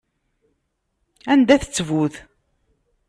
Anda-t 1.31 1.63
ttbut? 1.65 2.15